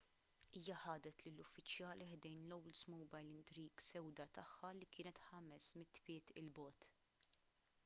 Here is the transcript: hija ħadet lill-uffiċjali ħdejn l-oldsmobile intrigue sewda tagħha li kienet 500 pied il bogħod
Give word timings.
hija 0.59 0.77
ħadet 0.83 1.19
lill-uffiċjali 1.25 2.07
ħdejn 2.13 2.47
l-oldsmobile 2.47 3.35
intrigue 3.37 3.85
sewda 3.89 4.27
tagħha 4.39 4.73
li 4.79 4.89
kienet 4.97 5.23
500 5.29 6.05
pied 6.09 6.35
il 6.45 6.53
bogħod 6.61 6.93